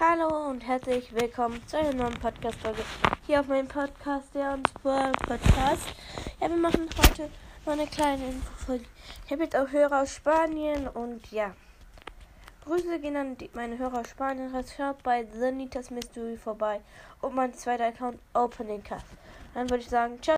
[0.00, 2.84] Hallo und herzlich willkommen zu einer neuen Podcast-Folge
[3.26, 5.88] hier auf meinem Podcast, der uns vor Podcast.
[6.40, 7.28] Ja, wir machen heute
[7.66, 8.84] noch eine kleine Infofolge.
[9.26, 11.52] Ich habe jetzt auch Hörer aus Spanien und ja.
[12.64, 14.54] Grüße gehen an die, meine Hörer aus Spanien.
[14.76, 16.80] Schaut bei The Nitas Mystery vorbei
[17.20, 19.06] und mein zweiter Account Opening Cast.
[19.52, 20.26] Dann würde ich sagen, ciao.